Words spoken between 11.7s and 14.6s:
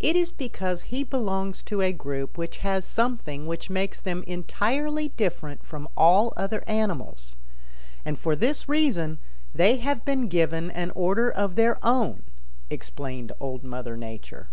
own," explained Old Mother Nature.